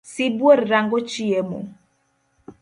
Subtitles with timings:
[0.11, 1.59] Sibuor rango chiemo.